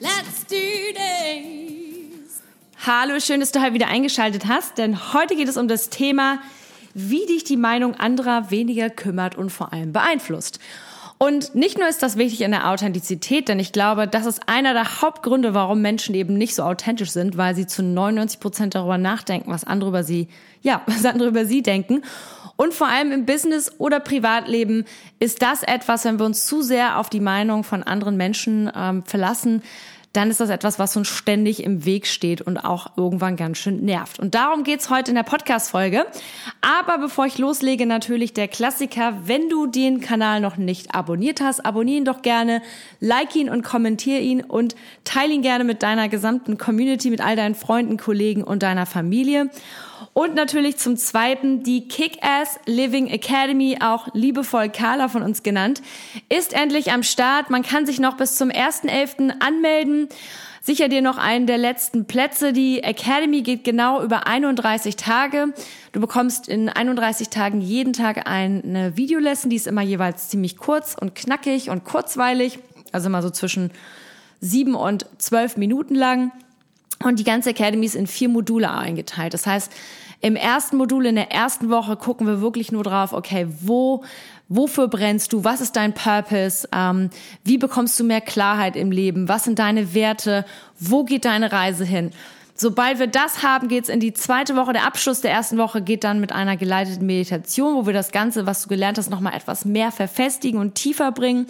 [0.00, 0.56] let's do
[0.94, 2.42] this!
[2.86, 6.38] Hallo, schön, dass du heute wieder eingeschaltet hast, denn heute geht es um das Thema,
[6.94, 10.58] wie dich die Meinung anderer weniger kümmert und vor allem beeinflusst.
[11.18, 14.72] Und nicht nur ist das wichtig in der Authentizität, denn ich glaube, das ist einer
[14.72, 18.98] der Hauptgründe, warum Menschen eben nicht so authentisch sind, weil sie zu 99 Prozent darüber
[18.98, 20.28] nachdenken, was andere über sie,
[20.62, 22.02] ja, was andere über sie denken.
[22.54, 24.84] Und vor allem im Business oder Privatleben
[25.18, 29.04] ist das etwas, wenn wir uns zu sehr auf die Meinung von anderen Menschen ähm,
[29.04, 29.62] verlassen,
[30.12, 33.84] dann ist das etwas, was uns ständig im Weg steht und auch irgendwann ganz schön
[33.84, 34.18] nervt.
[34.18, 36.06] Und darum geht's heute in der Podcast-Folge.
[36.60, 39.18] Aber bevor ich loslege, natürlich der Klassiker.
[39.24, 42.62] Wenn du den Kanal noch nicht abonniert hast, abonniere ihn doch gerne,
[43.00, 47.36] like ihn und kommentiere ihn und teile ihn gerne mit deiner gesamten Community, mit all
[47.36, 49.50] deinen Freunden, Kollegen und deiner Familie.
[50.12, 55.82] Und natürlich zum Zweiten die Kick-Ass Living Academy, auch liebevoll Carla von uns genannt,
[56.28, 57.50] ist endlich am Start.
[57.50, 59.40] Man kann sich noch bis zum 1.11.
[59.40, 60.08] anmelden.
[60.60, 62.52] Sicher dir noch einen der letzten Plätze.
[62.52, 65.54] Die Academy geht genau über 31 Tage.
[65.92, 70.94] Du bekommst in 31 Tagen jeden Tag eine Videolesson, die ist immer jeweils ziemlich kurz
[71.00, 72.58] und knackig und kurzweilig.
[72.92, 73.70] Also immer so zwischen
[74.40, 76.32] sieben und zwölf Minuten lang.
[77.02, 79.34] Und die ganze Academy ist in vier Module eingeteilt.
[79.34, 79.72] Das heißt,
[80.20, 84.02] im ersten Modul, in der ersten Woche gucken wir wirklich nur drauf, okay, wo,
[84.48, 85.44] wofür brennst du?
[85.44, 86.68] Was ist dein Purpose?
[86.72, 87.10] Ähm,
[87.44, 89.28] wie bekommst du mehr Klarheit im Leben?
[89.28, 90.44] Was sind deine Werte?
[90.80, 92.10] Wo geht deine Reise hin?
[92.60, 94.72] Sobald wir das haben, geht's in die zweite Woche.
[94.72, 98.46] Der Abschluss der ersten Woche geht dann mit einer geleiteten Meditation, wo wir das Ganze,
[98.46, 101.46] was du gelernt hast, nochmal etwas mehr verfestigen und tiefer bringen.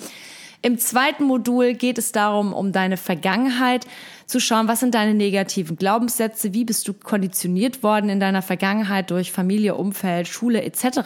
[0.61, 3.87] Im zweiten Modul geht es darum, um deine Vergangenheit
[4.27, 9.11] zu schauen, was sind deine negativen Glaubenssätze, wie bist du konditioniert worden in deiner Vergangenheit
[9.11, 11.01] durch Familie, Umfeld, Schule etc.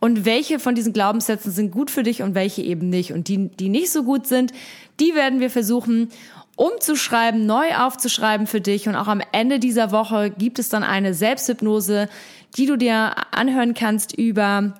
[0.00, 3.12] Und welche von diesen Glaubenssätzen sind gut für dich und welche eben nicht.
[3.12, 4.52] Und die, die nicht so gut sind,
[4.98, 6.08] die werden wir versuchen
[6.56, 8.88] umzuschreiben, neu aufzuschreiben für dich.
[8.88, 12.08] Und auch am Ende dieser Woche gibt es dann eine Selbsthypnose,
[12.56, 14.74] die du dir anhören kannst über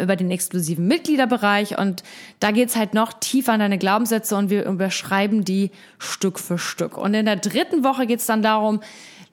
[0.00, 2.02] über den exklusiven Mitgliederbereich und
[2.40, 6.98] da geht's halt noch tiefer an deine Glaubenssätze und wir überschreiben die Stück für Stück.
[6.98, 8.80] Und in der dritten Woche geht's dann darum,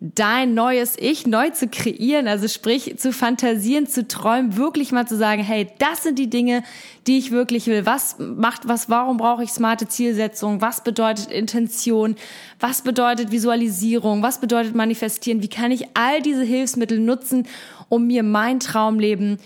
[0.01, 5.17] dein neues Ich neu zu kreieren, also sprich zu fantasieren, zu träumen, wirklich mal zu
[5.17, 6.63] sagen, hey, das sind die Dinge,
[7.05, 7.85] die ich wirklich will.
[7.85, 8.89] Was macht was?
[8.89, 10.61] Warum brauche ich smarte Zielsetzung?
[10.61, 12.15] Was bedeutet Intention?
[12.61, 14.23] Was bedeutet Visualisierung?
[14.23, 15.43] Was bedeutet Manifestieren?
[15.43, 17.45] Wie kann ich all diese Hilfsmittel nutzen,
[17.89, 19.37] um mir mein Traumleben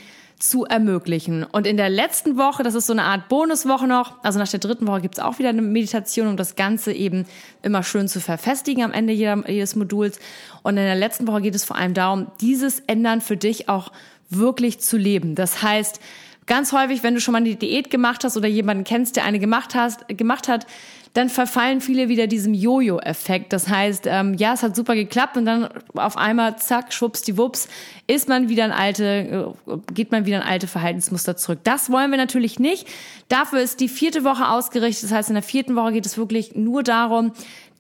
[0.50, 1.44] zu ermöglichen.
[1.44, 4.59] Und in der letzten Woche, das ist so eine Art Bonuswoche noch, also nach der
[4.59, 7.26] dritten Woche gibt's auch wieder eine Meditation, um das Ganze eben
[7.62, 10.20] immer schön zu verfestigen am Ende jeder, jedes Moduls.
[10.62, 13.92] Und in der letzten Woche geht es vor allem darum, dieses Ändern für dich auch
[14.30, 15.36] wirklich zu leben.
[15.36, 16.00] Das heißt,
[16.46, 19.40] ganz häufig, wenn du schon mal eine Diät gemacht hast oder jemanden kennst, der eine
[19.40, 20.66] gemacht, hast, gemacht hat,
[21.14, 23.54] dann verfallen viele wieder diesem Jojo-Effekt.
[23.54, 27.68] Das heißt, ähm, ja, es hat super geklappt und dann auf einmal, zack, schwuppsdiwupps,
[28.08, 31.59] ist man wieder ein alte, äh, geht man wieder ein alte Verhaltensmuster zurück.
[31.64, 32.88] Das wollen wir natürlich nicht.
[33.30, 35.03] Dafür ist die vierte Woche ausgerichtet.
[35.03, 37.32] Das heißt, in der vierten Woche geht es wirklich nur darum,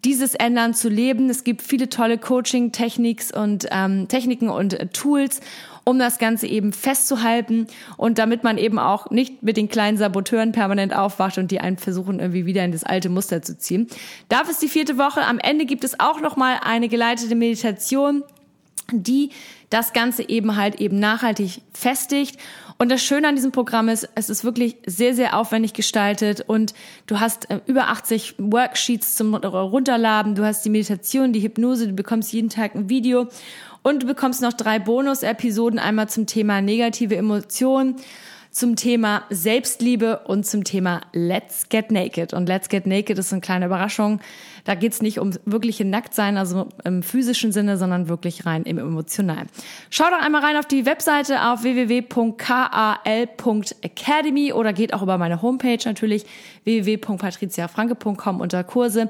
[0.05, 1.29] dieses Ändern zu leben.
[1.29, 5.41] Es gibt viele tolle Coaching-Techniks und ähm, Techniken und äh, Tools
[5.85, 10.53] um das Ganze eben festzuhalten und damit man eben auch nicht mit den kleinen Saboteuren
[10.53, 13.87] permanent aufwacht und die einen versuchen irgendwie wieder in das alte Muster zu ziehen.
[14.29, 15.25] Dafür ist die vierte Woche.
[15.25, 18.23] Am Ende gibt es auch noch mal eine geleitete Meditation,
[18.91, 19.31] die
[19.69, 22.37] das Ganze eben halt eben nachhaltig festigt.
[22.77, 26.73] Und das Schöne an diesem Programm ist, es ist wirklich sehr, sehr aufwendig gestaltet und
[27.07, 31.93] du hast äh, über 80 Worksheets zum Runterladen, du hast die Meditation, die Hypnose, du
[31.93, 33.27] bekommst jeden Tag ein Video
[33.83, 37.97] und du bekommst noch drei Bonus-Episoden, einmal zum Thema negative Emotionen,
[38.53, 42.33] zum Thema Selbstliebe und zum Thema Let's Get Naked.
[42.33, 44.19] Und Let's Get Naked ist eine kleine Überraschung.
[44.63, 49.47] Da geht's nicht um wirkliche Nacktsein, also im physischen Sinne, sondern wirklich rein im emotionalen.
[49.89, 55.79] Schau doch einmal rein auf die Webseite auf www.kal.academy oder geht auch über meine Homepage
[55.83, 56.27] natürlich
[56.63, 59.09] www.patriziafranke.com unter Kurse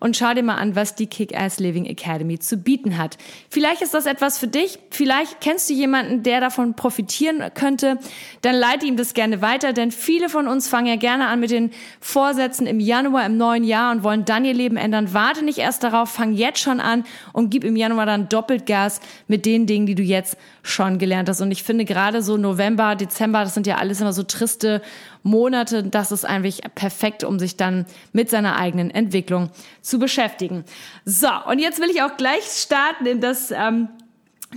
[0.00, 3.16] und schau dir mal an, was die Kick-Ass Living Academy zu bieten hat.
[3.48, 7.98] Vielleicht ist das etwas für dich, vielleicht kennst du jemanden, der davon profitieren könnte,
[8.42, 11.40] dann leite leite ihm das gerne weiter, denn viele von uns fangen ja gerne an
[11.40, 11.70] mit den
[12.00, 15.14] Vorsätzen im Januar, im neuen Jahr und wollen dann ihr Leben ändern.
[15.14, 19.00] Warte nicht erst darauf, fang jetzt schon an und gib im Januar dann doppelt Gas
[19.28, 21.40] mit den Dingen, die du jetzt schon gelernt hast.
[21.40, 24.82] Und ich finde gerade so November, Dezember, das sind ja alles immer so triste
[25.22, 25.84] Monate.
[25.84, 29.50] Das ist eigentlich perfekt, um sich dann mit seiner eigenen Entwicklung
[29.80, 30.64] zu beschäftigen.
[31.04, 33.88] So, und jetzt will ich auch gleich starten in das ähm,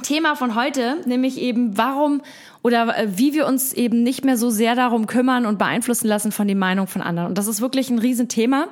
[0.04, 2.22] Thema von heute, nämlich eben warum
[2.64, 6.32] oder äh, wie wir uns eben nicht mehr so sehr darum kümmern und beeinflussen lassen
[6.32, 7.30] von den Meinungen von anderen.
[7.30, 8.68] Und das ist wirklich ein Riesenthema.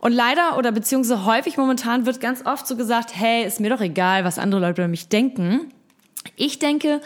[0.00, 3.80] Und leider oder beziehungsweise häufig momentan wird ganz oft so gesagt, hey, ist mir doch
[3.80, 5.72] egal, was andere Leute über mich denken.
[6.36, 7.00] Ich denke,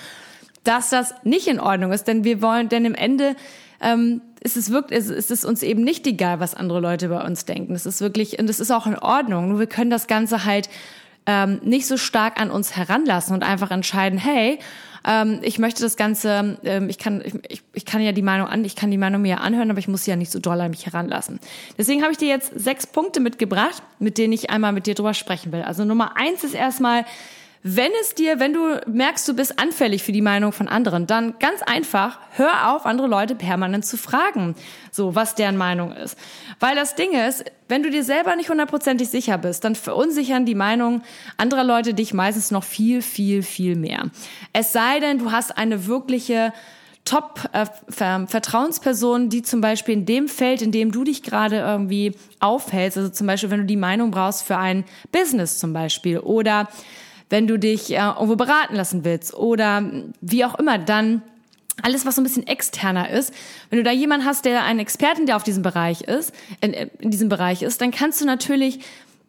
[0.62, 3.36] dass das nicht in Ordnung ist, denn wir wollen, denn im Ende
[3.80, 7.24] ähm, ist es wirklich, ist, ist es uns eben nicht egal, was andere Leute über
[7.24, 7.74] uns denken.
[7.74, 9.48] Es ist wirklich, und es ist auch in Ordnung.
[9.48, 10.68] Nur wir können das Ganze halt
[11.26, 14.58] ähm, nicht so stark an uns heranlassen und einfach entscheiden, hey,
[15.06, 18.64] ähm, ich möchte das Ganze, ähm, ich kann, ich, ich kann ja die Meinung an,
[18.64, 20.70] ich kann die Meinung mir anhören, aber ich muss sie ja nicht so doll an
[20.70, 21.40] mich heranlassen.
[21.76, 25.14] Deswegen habe ich dir jetzt sechs Punkte mitgebracht, mit denen ich einmal mit dir drüber
[25.14, 25.62] sprechen will.
[25.62, 27.04] Also Nummer eins ist erstmal,
[27.66, 31.38] wenn es dir, wenn du merkst, du bist anfällig für die Meinung von anderen, dann
[31.38, 34.54] ganz einfach, hör auf, andere Leute permanent zu fragen,
[34.90, 36.18] so was deren Meinung ist.
[36.60, 40.54] Weil das Ding ist, wenn du dir selber nicht hundertprozentig sicher bist, dann verunsichern die
[40.54, 41.04] Meinungen
[41.38, 44.10] anderer Leute dich meistens noch viel, viel, viel mehr.
[44.52, 46.52] Es sei denn, du hast eine wirkliche
[47.06, 52.98] Top-Vertrauensperson, äh, die zum Beispiel in dem Feld, in dem du dich gerade irgendwie aufhältst,
[52.98, 56.68] also zum Beispiel, wenn du die Meinung brauchst für ein Business zum Beispiel oder
[57.34, 59.82] wenn du dich äh, irgendwo beraten lassen willst oder
[60.20, 61.20] wie auch immer, dann
[61.82, 63.34] alles, was so ein bisschen externer ist,
[63.70, 67.10] wenn du da jemanden hast, der ein Experten, der auf diesem Bereich ist, in, in
[67.10, 68.78] diesem Bereich ist, dann kannst du natürlich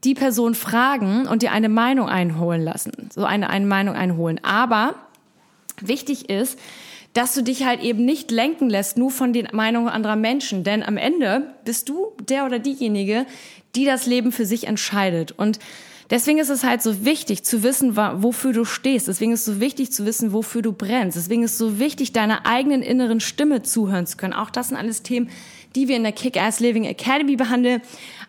[0.03, 4.39] die Person fragen und dir eine Meinung einholen lassen, so eine, eine Meinung einholen.
[4.43, 4.93] Aber
[5.81, 6.59] wichtig ist,
[7.13, 10.63] dass du dich halt eben nicht lenken lässt, nur von den Meinungen anderer Menschen.
[10.63, 13.25] Denn am Ende bist du der oder diejenige,
[13.73, 15.31] die das Leben für sich entscheidet.
[15.31, 15.57] Und
[16.09, 19.07] Deswegen ist es halt so wichtig zu wissen, wofür du stehst.
[19.07, 21.17] Deswegen ist es so wichtig zu wissen, wofür du brennst.
[21.17, 24.33] Deswegen ist es so wichtig, deiner eigenen inneren Stimme zuhören zu können.
[24.33, 25.29] Auch das sind alles Themen,
[25.75, 27.81] die wir in der Kick-Ass Living Academy behandeln.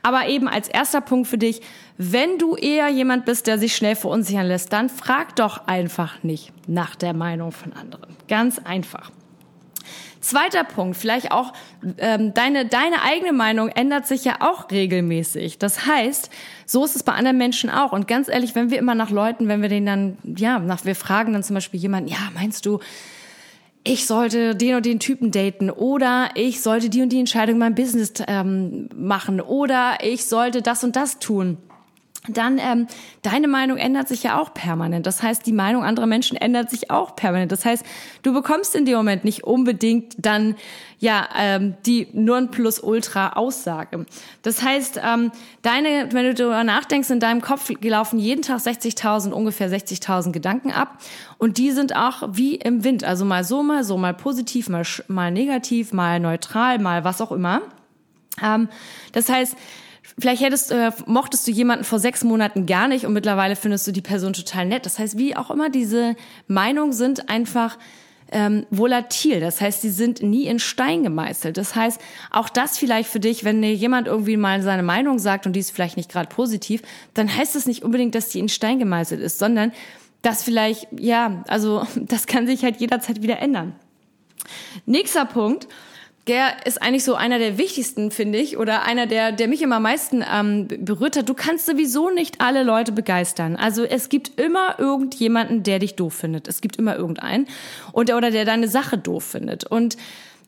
[0.02, 1.60] Aber eben als erster Punkt für dich,
[1.98, 6.52] wenn du eher jemand bist, der sich schnell verunsichern lässt, dann frag doch einfach nicht
[6.66, 8.16] nach der Meinung von anderen.
[8.28, 9.10] Ganz einfach.
[10.26, 11.52] Zweiter Punkt, vielleicht auch
[11.98, 15.58] ähm, deine, deine eigene Meinung ändert sich ja auch regelmäßig.
[15.58, 16.30] Das heißt,
[16.66, 17.92] so ist es bei anderen Menschen auch.
[17.92, 20.96] Und ganz ehrlich, wenn wir immer nach Leuten, wenn wir denen dann, ja, nach, wir
[20.96, 22.80] fragen dann zum Beispiel jemanden, ja, meinst du,
[23.84, 27.60] ich sollte den und den Typen daten oder ich sollte die und die Entscheidung in
[27.60, 31.56] meinem Business ähm, machen oder ich sollte das und das tun
[32.28, 32.86] dann ähm,
[33.22, 35.06] deine Meinung ändert sich ja auch permanent.
[35.06, 37.52] Das heißt, die Meinung anderer Menschen ändert sich auch permanent.
[37.52, 37.84] Das heißt,
[38.22, 40.56] du bekommst in dem Moment nicht unbedingt dann
[40.98, 44.06] ja ähm, die Nonplusultra-Aussage.
[44.42, 45.30] Das heißt, ähm,
[45.62, 50.72] deine, wenn du darüber nachdenkst, in deinem Kopf laufen jeden Tag 60.000 ungefähr 60.000 Gedanken
[50.72, 50.98] ab
[51.38, 54.84] und die sind auch wie im Wind, also mal so, mal so, mal positiv, mal
[55.08, 57.62] mal negativ, mal neutral, mal was auch immer.
[58.42, 58.68] Ähm,
[59.12, 59.56] das heißt
[60.18, 63.92] Vielleicht hättest, äh, mochtest du jemanden vor sechs Monaten gar nicht und mittlerweile findest du
[63.92, 64.86] die Person total nett.
[64.86, 66.16] Das heißt, wie auch immer, diese
[66.48, 67.76] Meinungen sind einfach
[68.32, 69.40] ähm, volatil.
[69.40, 71.56] Das heißt, sie sind nie in Stein gemeißelt.
[71.56, 75.46] Das heißt, auch das vielleicht für dich, wenn dir jemand irgendwie mal seine Meinung sagt
[75.46, 76.82] und die ist vielleicht nicht gerade positiv,
[77.14, 79.72] dann heißt das nicht unbedingt, dass die in Stein gemeißelt ist, sondern
[80.22, 83.74] dass vielleicht, ja, also das kann sich halt jederzeit wieder ändern.
[84.86, 85.68] Nächster Punkt
[86.26, 89.76] der ist eigentlich so einer der wichtigsten, finde ich, oder einer der, der mich immer
[89.76, 91.28] am meisten ähm, berührt hat.
[91.28, 93.54] Du kannst sowieso nicht alle Leute begeistern.
[93.54, 96.48] Also es gibt immer irgendjemanden, der dich doof findet.
[96.48, 97.46] Es gibt immer irgendeinen
[97.92, 99.64] und oder der deine Sache doof findet.
[99.64, 99.96] Und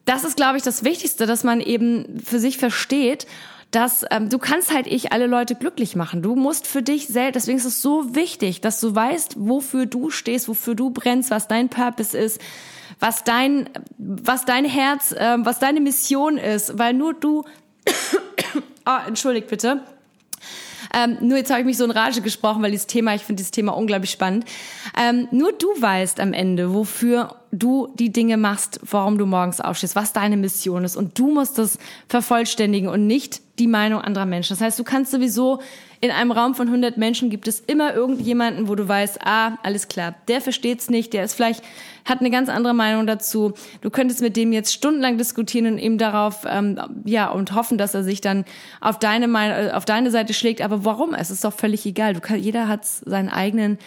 [0.05, 3.27] das ist, glaube ich, das Wichtigste, dass man eben für sich versteht,
[3.71, 6.23] dass ähm, du kannst halt ich alle Leute glücklich machen.
[6.23, 10.11] Du musst für dich selbst, deswegen ist es so wichtig, dass du weißt, wofür du
[10.11, 12.41] stehst, wofür du brennst, was dein Purpose ist
[13.01, 17.45] was dein, was dein Herz, äh, was deine Mission ist, weil nur du,
[18.87, 19.83] oh, entschuldigt bitte,
[20.95, 23.41] ähm, nur jetzt habe ich mich so in Rage gesprochen, weil dieses Thema, ich finde
[23.41, 24.45] dieses Thema unglaublich spannend.
[24.97, 29.97] Ähm, nur du weißt am Ende, wofür du die Dinge machst, warum du morgens aufstehst,
[29.97, 30.97] was deine Mission ist.
[30.97, 31.79] Und du musst das
[32.09, 34.57] vervollständigen und nicht die Meinung anderer Menschen.
[34.57, 35.61] Das heißt, du kannst sowieso
[36.01, 39.89] in einem Raum von 100 Menschen gibt es immer irgendjemanden, wo du weißt, ah, alles
[39.89, 41.65] klar, der versteht's nicht, der ist vielleicht,
[42.05, 43.53] hat eine ganz andere Meinung dazu.
[43.81, 47.95] Du könntest mit dem jetzt stundenlang diskutieren und ihm darauf, ähm, ja, und hoffen, dass
[47.95, 48.45] er sich dann
[48.81, 50.63] auf deine, auf deine Seite schlägt.
[50.63, 51.15] Aber warum?
[51.15, 52.15] Es ist doch völlig egal.
[52.15, 53.79] Du kann, jeder hat seinen eigenen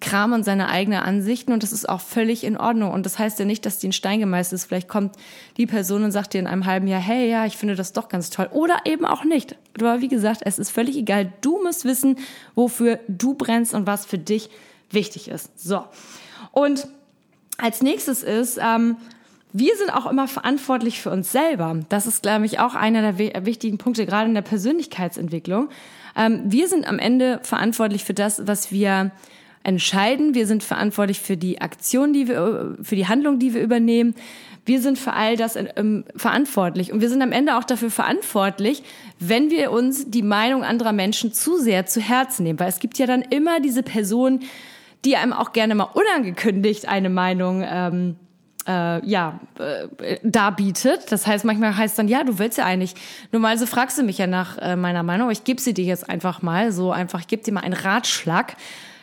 [0.00, 2.90] Kram und seine eigenen Ansichten und das ist auch völlig in Ordnung.
[2.90, 4.64] Und das heißt ja nicht, dass die in Stein gemeißelt ist.
[4.64, 5.14] Vielleicht kommt
[5.58, 8.08] die Person und sagt dir in einem halben Jahr, hey, ja, ich finde das doch
[8.08, 8.48] ganz toll.
[8.50, 9.56] Oder eben auch nicht.
[9.78, 11.32] Aber wie gesagt, es ist völlig egal.
[11.42, 12.16] Du musst wissen,
[12.54, 14.48] wofür du brennst und was für dich
[14.90, 15.58] wichtig ist.
[15.58, 15.84] So.
[16.52, 16.88] Und
[17.58, 18.96] als nächstes ist, ähm,
[19.52, 21.78] wir sind auch immer verantwortlich für uns selber.
[21.88, 25.68] Das ist, glaube ich, auch einer der wichtigen Punkte, gerade in der Persönlichkeitsentwicklung.
[26.16, 29.10] Ähm, wir sind am Ende verantwortlich für das, was wir
[29.62, 30.34] entscheiden.
[30.34, 34.14] Wir sind verantwortlich für die Aktion, die wir, für die Handlung, die wir übernehmen.
[34.64, 36.92] Wir sind für all das ähm, verantwortlich.
[36.92, 38.82] Und wir sind am Ende auch dafür verantwortlich,
[39.18, 42.60] wenn wir uns die Meinung anderer Menschen zu sehr zu Herzen nehmen.
[42.60, 44.40] Weil es gibt ja dann immer diese Personen,
[45.04, 48.16] die einem auch gerne mal unangekündigt eine Meinung ähm,
[48.66, 51.10] äh, ja, äh, darbietet.
[51.10, 52.94] Das heißt, manchmal heißt dann, ja, du willst ja eigentlich.
[53.32, 55.30] Normalerweise fragst du mich ja nach äh, meiner Meinung.
[55.30, 56.72] Ich gebe sie dir jetzt einfach mal.
[56.72, 58.56] So einfach, ich gebe dir mal einen Ratschlag.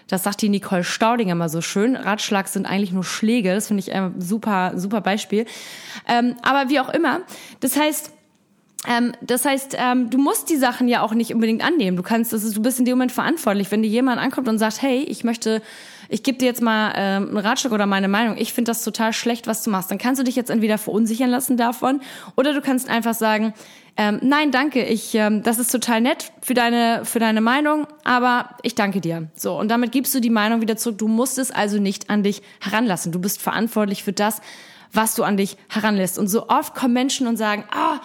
[0.07, 1.95] Das sagt die Nicole Staudinger mal so schön.
[1.95, 3.53] Ratschlag sind eigentlich nur Schläge.
[3.53, 5.45] Das finde ich ein super, super Beispiel.
[6.07, 7.21] Ähm, aber wie auch immer.
[7.59, 8.11] Das heißt,
[8.87, 11.97] ähm, das heißt, ähm, du musst die Sachen ja auch nicht unbedingt annehmen.
[11.97, 13.69] Du kannst, das ist, du bist in dem Moment verantwortlich.
[13.71, 15.61] Wenn dir jemand ankommt und sagt, hey, ich möchte
[16.09, 19.13] ich gebe dir jetzt mal ähm, einen Ratschlag oder meine Meinung, ich finde das total
[19.13, 22.01] schlecht, was du machst, dann kannst du dich jetzt entweder verunsichern lassen davon
[22.35, 23.53] oder du kannst einfach sagen,
[23.99, 28.51] ähm, nein, danke, ich, ähm, das ist total nett für deine, für deine Meinung, aber
[28.61, 29.29] ich danke dir.
[29.35, 30.99] So, und damit gibst du die Meinung wieder zurück.
[30.99, 33.11] Du musst es also nicht an dich heranlassen.
[33.11, 34.39] Du bist verantwortlich für das,
[34.93, 36.19] was du an dich heranlässt.
[36.19, 37.99] Und so oft kommen Menschen und sagen, ah,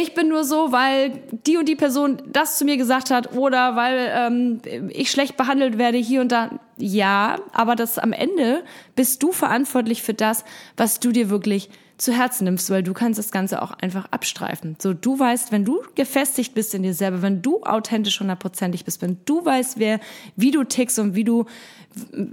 [0.00, 1.10] ich bin nur so, weil
[1.44, 5.76] die und die Person das zu mir gesagt hat oder weil ähm, ich schlecht behandelt
[5.76, 6.60] werde hier und da.
[6.76, 8.62] Ja, aber das am Ende
[8.94, 10.44] bist du verantwortlich für das,
[10.76, 14.76] was du dir wirklich zu Herzen nimmst, weil du kannst das Ganze auch einfach abstreifen.
[14.78, 19.02] So, du weißt, wenn du gefestigt bist in dir selber, wenn du authentisch hundertprozentig bist,
[19.02, 19.98] wenn du weißt, wer,
[20.36, 21.46] wie du tickst und wie du,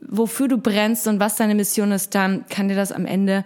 [0.08, 3.44] wofür du brennst und was deine Mission ist, dann kann dir das am Ende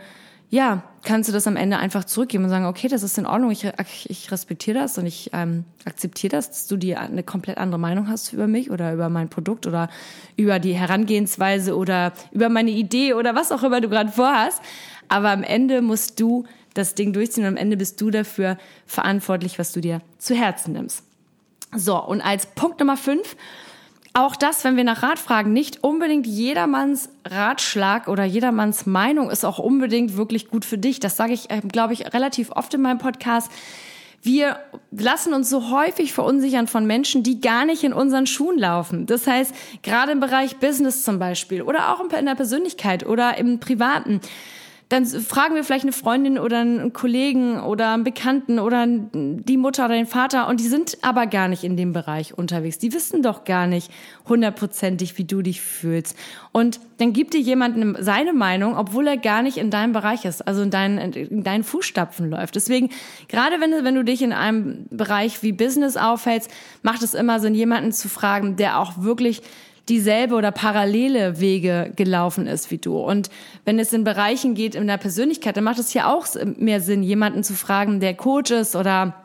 [0.49, 3.51] ja, kannst du das am Ende einfach zurückgeben und sagen, okay, das ist in Ordnung,
[3.51, 3.67] ich,
[4.05, 8.07] ich respektiere das und ich ähm, akzeptiere das, dass du die eine komplett andere Meinung
[8.07, 9.89] hast über mich oder über mein Produkt oder
[10.35, 14.61] über die Herangehensweise oder über meine Idee oder was auch immer du gerade vorhast.
[15.07, 19.59] Aber am Ende musst du das Ding durchziehen und am Ende bist du dafür verantwortlich,
[19.59, 21.03] was du dir zu Herzen nimmst.
[21.75, 23.35] So, und als Punkt Nummer fünf
[24.13, 29.45] auch das, wenn wir nach Rat fragen, nicht unbedingt jedermanns Ratschlag oder jedermanns Meinung ist
[29.45, 30.99] auch unbedingt wirklich gut für dich.
[30.99, 33.51] Das sage ich, äh, glaube ich, relativ oft in meinem Podcast.
[34.21, 34.59] Wir
[34.91, 39.05] lassen uns so häufig verunsichern von Menschen, die gar nicht in unseren Schuhen laufen.
[39.05, 43.59] Das heißt, gerade im Bereich Business zum Beispiel oder auch in der Persönlichkeit oder im
[43.59, 44.19] Privaten
[44.89, 49.85] dann fragen wir vielleicht eine Freundin oder einen Kollegen oder einen Bekannten oder die Mutter
[49.85, 52.79] oder den Vater und die sind aber gar nicht in dem Bereich unterwegs.
[52.79, 53.91] Die wissen doch gar nicht
[54.27, 56.17] hundertprozentig, wie du dich fühlst.
[56.51, 60.47] Und dann gibt dir jemand seine Meinung, obwohl er gar nicht in deinem Bereich ist,
[60.47, 62.55] also in deinen, in deinen Fußstapfen läuft.
[62.55, 62.89] Deswegen,
[63.27, 66.49] gerade wenn, wenn du dich in einem Bereich wie Business aufhältst,
[66.81, 69.43] macht es immer Sinn, jemanden zu fragen, der auch wirklich
[69.89, 72.97] dieselbe oder parallele Wege gelaufen ist wie du.
[72.97, 73.29] Und
[73.65, 76.27] wenn es in Bereichen geht in der Persönlichkeit, dann macht es ja auch
[76.57, 79.15] mehr Sinn, jemanden zu fragen, der Coach ist oder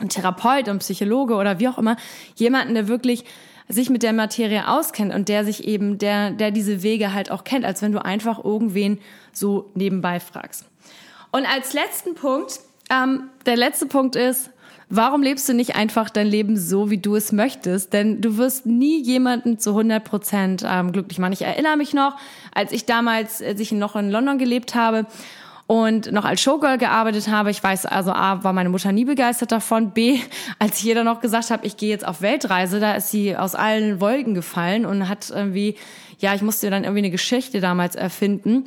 [0.00, 1.96] ein Therapeut und Psychologe oder wie auch immer,
[2.36, 3.24] jemanden, der wirklich
[3.68, 7.44] sich mit der Materie auskennt und der sich eben, der, der diese Wege halt auch
[7.44, 8.98] kennt, als wenn du einfach irgendwen
[9.32, 10.64] so nebenbei fragst.
[11.30, 14.50] Und als letzten Punkt, ähm, der letzte Punkt ist,
[14.92, 17.92] Warum lebst du nicht einfach dein Leben so, wie du es möchtest?
[17.92, 21.32] Denn du wirst nie jemanden zu 100 Prozent ähm, glücklich machen.
[21.32, 22.16] Ich erinnere mich noch,
[22.52, 25.06] als ich damals, als ich noch in London gelebt habe
[25.70, 27.52] und noch als Showgirl gearbeitet habe.
[27.52, 29.92] Ich weiß also, A, war meine Mutter nie begeistert davon.
[29.92, 30.18] B,
[30.58, 34.00] als jeder noch gesagt hat, ich gehe jetzt auf Weltreise, da ist sie aus allen
[34.00, 35.76] Wolken gefallen und hat irgendwie,
[36.18, 38.64] ja, ich musste dann irgendwie eine Geschichte damals erfinden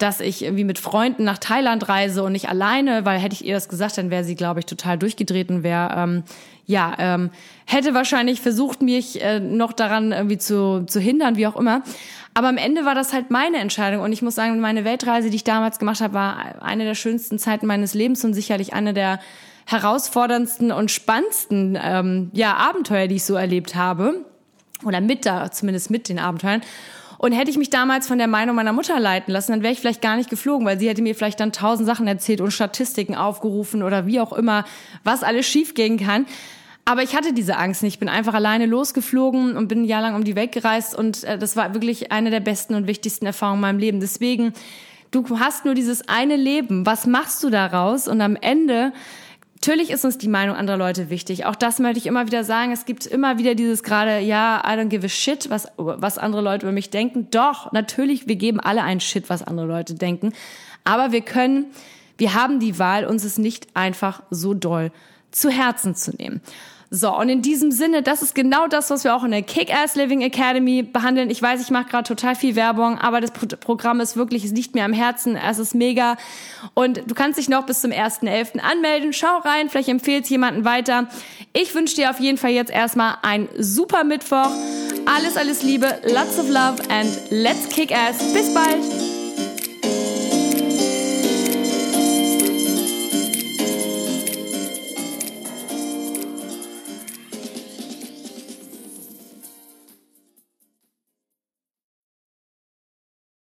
[0.00, 3.54] dass ich irgendwie mit Freunden nach Thailand reise und nicht alleine, weil hätte ich ihr
[3.54, 6.22] das gesagt, dann wäre sie, glaube ich, total durchgedreht und wäre, ähm,
[6.64, 7.30] ja, ähm,
[7.66, 11.82] hätte wahrscheinlich versucht, mich äh, noch daran irgendwie zu, zu hindern, wie auch immer.
[12.34, 15.36] Aber am Ende war das halt meine Entscheidung und ich muss sagen, meine Weltreise, die
[15.36, 19.20] ich damals gemacht habe, war eine der schönsten Zeiten meines Lebens und sicherlich eine der
[19.66, 24.24] herausforderndsten und spannendsten ähm, ja, Abenteuer, die ich so erlebt habe.
[24.84, 26.62] Oder mit da, zumindest mit den Abenteuern.
[27.18, 29.78] Und hätte ich mich damals von der Meinung meiner Mutter leiten lassen, dann wäre ich
[29.78, 33.14] vielleicht gar nicht geflogen, weil sie hätte mir vielleicht dann tausend Sachen erzählt und Statistiken
[33.14, 34.64] aufgerufen oder wie auch immer,
[35.04, 36.24] was alles schiefgehen kann.
[36.90, 37.94] Aber ich hatte diese Angst nicht.
[37.94, 41.22] Ich bin einfach alleine losgeflogen und bin ein Jahr lang um die Welt gereist und
[41.22, 44.00] äh, das war wirklich eine der besten und wichtigsten Erfahrungen in meinem Leben.
[44.00, 44.54] Deswegen,
[45.12, 46.86] du hast nur dieses eine Leben.
[46.86, 48.08] Was machst du daraus?
[48.08, 48.92] Und am Ende
[49.54, 51.44] Natürlich ist uns die Meinung anderer Leute wichtig.
[51.44, 52.72] Auch das möchte ich immer wieder sagen.
[52.72, 56.40] Es gibt immer wieder dieses gerade, ja, I don't give a shit, was, was andere
[56.40, 57.28] Leute über mich denken.
[57.30, 60.32] Doch, natürlich, wir geben alle einen Shit, was andere Leute denken.
[60.84, 61.66] Aber wir können,
[62.16, 64.90] wir haben die Wahl, uns es nicht einfach so doll
[65.30, 66.40] zu Herzen zu nehmen.
[66.92, 69.94] So, und in diesem Sinne, das ist genau das, was wir auch in der Kick-Ass
[69.94, 71.30] Living Academy behandeln.
[71.30, 74.74] Ich weiß, ich mache gerade total viel Werbung, aber das Programm ist wirklich, es liegt
[74.74, 76.16] mir am Herzen, es ist mega.
[76.74, 78.58] Und du kannst dich noch bis zum 1.11.
[78.58, 79.12] anmelden.
[79.12, 81.06] Schau rein, vielleicht empfehlst jemanden weiter.
[81.52, 84.50] Ich wünsche dir auf jeden Fall jetzt erstmal einen super Mittwoch.
[85.06, 88.18] Alles, alles Liebe, lots of love and let's kick ass.
[88.32, 89.09] Bis bald!